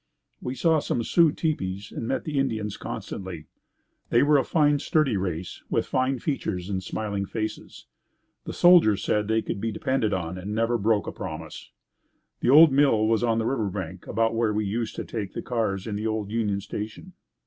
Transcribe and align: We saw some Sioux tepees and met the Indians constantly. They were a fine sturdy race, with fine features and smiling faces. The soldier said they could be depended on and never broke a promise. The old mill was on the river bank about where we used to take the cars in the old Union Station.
We 0.41 0.55
saw 0.55 0.79
some 0.79 1.03
Sioux 1.03 1.31
tepees 1.31 1.91
and 1.91 2.07
met 2.07 2.23
the 2.23 2.39
Indians 2.39 2.75
constantly. 2.75 3.45
They 4.09 4.23
were 4.23 4.39
a 4.39 4.43
fine 4.43 4.79
sturdy 4.79 5.15
race, 5.15 5.61
with 5.69 5.85
fine 5.85 6.17
features 6.17 6.71
and 6.71 6.81
smiling 6.81 7.27
faces. 7.27 7.85
The 8.45 8.53
soldier 8.53 8.97
said 8.97 9.27
they 9.27 9.43
could 9.43 9.61
be 9.61 9.71
depended 9.71 10.11
on 10.11 10.39
and 10.39 10.55
never 10.55 10.79
broke 10.79 11.05
a 11.05 11.11
promise. 11.11 11.69
The 12.39 12.49
old 12.49 12.71
mill 12.71 13.05
was 13.07 13.23
on 13.23 13.37
the 13.37 13.45
river 13.45 13.69
bank 13.69 14.07
about 14.07 14.33
where 14.33 14.51
we 14.55 14.65
used 14.65 14.95
to 14.95 15.05
take 15.05 15.33
the 15.33 15.43
cars 15.43 15.85
in 15.85 15.95
the 15.95 16.07
old 16.07 16.31
Union 16.31 16.61
Station. 16.61 17.13